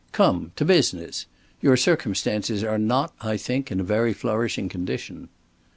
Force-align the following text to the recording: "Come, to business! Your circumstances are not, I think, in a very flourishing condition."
"Come, 0.13 0.51
to 0.55 0.65
business! 0.65 1.27
Your 1.61 1.77
circumstances 1.77 2.63
are 2.63 2.79
not, 2.79 3.13
I 3.21 3.37
think, 3.37 3.71
in 3.71 3.79
a 3.79 3.83
very 3.83 4.13
flourishing 4.13 4.67
condition." 4.67 5.29